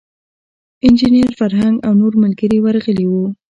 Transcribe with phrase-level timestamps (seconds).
[0.85, 3.25] انجینیر فرهنګ او نور ملګري ورغلي وو.